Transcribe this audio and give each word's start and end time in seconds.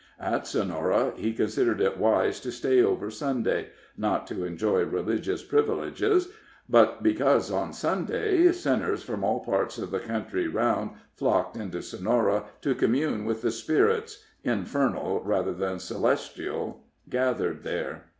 At 0.19 0.47
Sonora 0.47 1.13
he 1.15 1.31
considered 1.31 1.79
it 1.79 1.99
wise 1.99 2.39
to 2.39 2.51
stay 2.51 2.81
over 2.81 3.11
Sunday 3.11 3.67
not 3.95 4.25
to 4.29 4.45
enjoy 4.45 4.81
religious 4.83 5.43
privileges, 5.43 6.27
but 6.67 7.03
because 7.03 7.51
on 7.51 7.71
Sunday 7.71 8.51
sinners 8.51 9.03
from 9.03 9.23
all 9.23 9.41
parts 9.41 9.77
of 9.77 9.91
the 9.91 9.99
country 9.99 10.47
round 10.47 10.95
flocked 11.13 11.55
into 11.55 11.83
Sonora, 11.83 12.45
to 12.61 12.73
commune 12.73 13.25
with 13.25 13.43
the 13.43 13.51
spirits, 13.51 14.23
infernal 14.43 15.21
rather 15.23 15.53
than 15.53 15.77
celestial, 15.77 16.81
gathered 17.07 17.61
there. 17.61 18.05